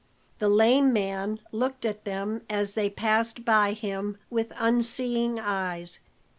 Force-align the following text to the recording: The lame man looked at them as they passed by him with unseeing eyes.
The 0.39 0.49
lame 0.49 0.91
man 0.91 1.41
looked 1.51 1.85
at 1.85 2.05
them 2.05 2.41
as 2.49 2.73
they 2.73 2.89
passed 2.89 3.45
by 3.45 3.73
him 3.73 4.17
with 4.31 4.51
unseeing 4.57 5.39
eyes. 5.39 5.99